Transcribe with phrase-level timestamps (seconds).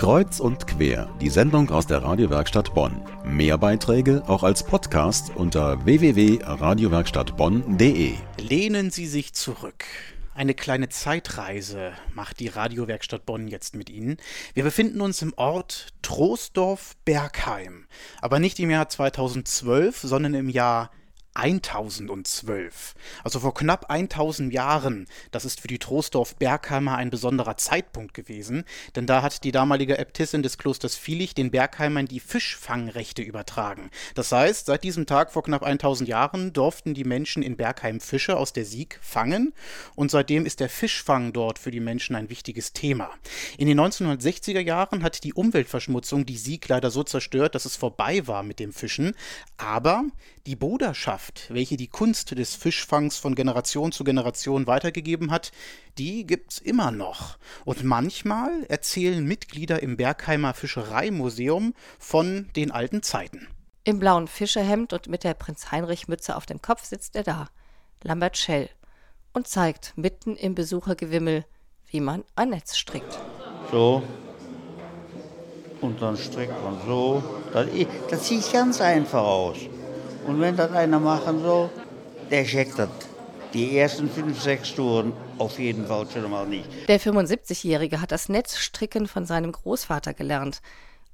[0.00, 3.02] Kreuz und quer, die Sendung aus der Radiowerkstatt Bonn.
[3.22, 8.14] Mehr Beiträge auch als Podcast unter www.radiowerkstattbonn.de.
[8.38, 9.84] Lehnen Sie sich zurück.
[10.32, 14.16] Eine kleine Zeitreise macht die Radiowerkstatt Bonn jetzt mit Ihnen.
[14.54, 17.84] Wir befinden uns im Ort Troisdorf-Bergheim.
[18.22, 20.90] Aber nicht im Jahr 2012, sondern im Jahr
[21.34, 22.94] 1012.
[23.24, 25.06] Also vor knapp 1000 Jahren.
[25.30, 28.64] Das ist für die Troisdorf-Bergheimer ein besonderer Zeitpunkt gewesen,
[28.96, 33.90] denn da hat die damalige Äbtissin des Klosters Vilich den Bergheimern die Fischfangrechte übertragen.
[34.14, 38.36] Das heißt, seit diesem Tag vor knapp 1000 Jahren durften die Menschen in Bergheim Fische
[38.36, 39.52] aus der Sieg fangen
[39.94, 43.10] und seitdem ist der Fischfang dort für die Menschen ein wichtiges Thema.
[43.56, 48.26] In den 1960er Jahren hat die Umweltverschmutzung die Sieg leider so zerstört, dass es vorbei
[48.26, 49.14] war mit dem Fischen,
[49.56, 50.04] aber
[50.46, 55.52] die Bruderschaft, welche die Kunst des Fischfangs von Generation zu Generation weitergegeben hat,
[55.98, 57.38] die gibt's immer noch.
[57.64, 63.48] Und manchmal erzählen Mitglieder im Bergheimer Fischereimuseum von den alten Zeiten.
[63.84, 67.48] Im blauen Fischerhemd und mit der Prinz Heinrich Mütze auf dem Kopf sitzt er da,
[68.02, 68.68] Lambert Schell,
[69.32, 71.44] und zeigt mitten im Besuchergewimmel,
[71.90, 73.18] wie man ein Netz strickt.
[73.70, 74.02] So.
[75.80, 77.22] Und dann strickt man so.
[77.52, 77.66] Das,
[78.10, 79.56] das sieht ganz einfach aus.
[80.26, 81.70] Und wenn das einer machen soll,
[82.30, 82.88] der checkt das.
[83.52, 86.68] Die ersten fünf, sechs Touren auf jeden Fall schon mal nicht.
[86.88, 90.62] Der 75-Jährige hat das Netzstricken von seinem Großvater gelernt.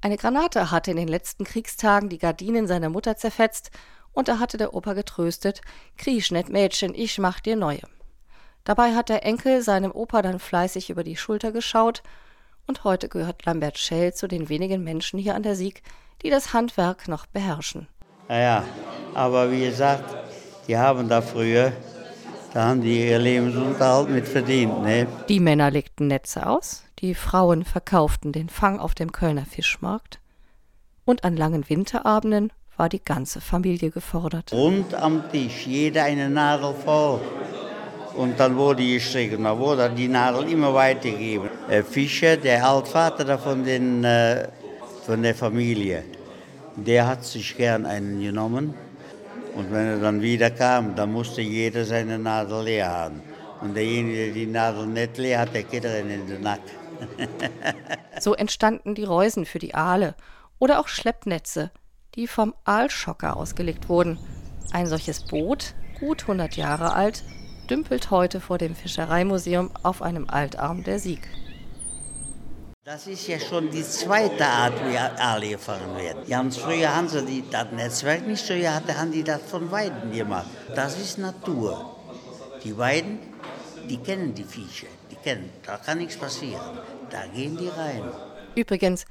[0.00, 3.70] Eine Granate hatte in den letzten Kriegstagen die Gardinen seiner Mutter zerfetzt
[4.12, 5.60] und da hatte der Opa getröstet:
[5.96, 7.82] Kriech nicht, Mädchen, ich mach dir neue.
[8.64, 12.02] Dabei hat der Enkel seinem Opa dann fleißig über die Schulter geschaut
[12.66, 15.82] und heute gehört Lambert Schell zu den wenigen Menschen hier an der Sieg,
[16.22, 17.88] die das Handwerk noch beherrschen.
[18.30, 18.62] Naja,
[19.12, 20.04] aber wie gesagt,
[20.68, 21.72] die haben da früher,
[22.54, 24.84] da haben die ihr Lebensunterhalt mit verdient.
[24.84, 25.08] Ne?
[25.28, 30.20] Die Männer legten Netze aus, die Frauen verkauften den Fang auf dem Kölner Fischmarkt
[31.04, 34.52] und an langen Winterabenden war die ganze Familie gefordert.
[34.52, 37.20] Rund am Tisch, jeder eine Nadel voll.
[38.14, 41.48] Und dann wurde gestrickt und dann wurde die Nadel immer weitergegeben.
[41.90, 44.46] Fischer, der Altvater von, den, äh,
[45.04, 46.04] von der Familie,
[46.76, 48.74] der hat sich gern einen genommen.
[49.54, 53.22] Und wenn er dann wieder kam, dann musste jeder seine Nadel leer haben.
[53.60, 56.70] Und derjenige, der die Nadel nicht leer hat, der geht in den Nacken.
[58.20, 60.14] so entstanden die Reusen für die Aale
[60.58, 61.70] oder auch Schleppnetze,
[62.14, 64.18] die vom Aalschocker ausgelegt wurden.
[64.72, 67.24] Ein solches Boot, gut 100 Jahre alt,
[67.68, 71.28] dümpelt heute vor dem Fischereimuseum auf einem Altarm der Sieg.
[72.92, 76.24] Das ist ja schon die zweite Art, wie Aale gefangen werden.
[76.28, 80.10] Ganz früher haben sie die, das Netzwerk nicht so gehabt, haben die das von Weiden
[80.10, 80.48] gemacht.
[80.74, 81.96] Das ist Natur.
[82.64, 83.20] Die Weiden,
[83.88, 86.80] die kennen die Viecher, die kennen, da kann nichts passieren.
[87.10, 88.02] Da gehen die rein.
[88.56, 89.04] Übrigens,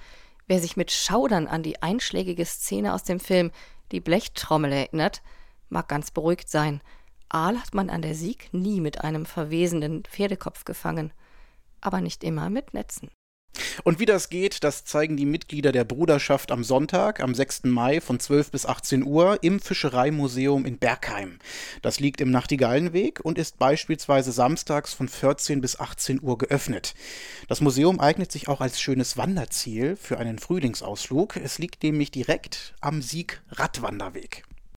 [0.48, 3.50] wer sich mit Schaudern an die einschlägige Szene aus dem Film
[3.94, 5.22] Die Blechtrommel erinnert,
[5.70, 6.82] mag ganz beruhigt sein.
[7.30, 11.14] Aal hat man an der Sieg nie mit einem verwesenden Pferdekopf gefangen,
[11.80, 13.10] aber nicht immer mit Netzen.
[13.84, 17.64] Und wie das geht, das zeigen die Mitglieder der Bruderschaft am Sonntag, am 6.
[17.66, 21.40] Mai von 12 bis 18 Uhr im Fischereimuseum in Bergheim.
[21.82, 26.94] Das liegt im Nachtigallenweg und ist beispielsweise samstags von 14 bis 18 Uhr geöffnet.
[27.48, 31.38] Das Museum eignet sich auch als schönes Wanderziel für einen Frühlingsausflug.
[31.38, 34.44] Es liegt nämlich direkt am Sieg-Radwanderweg.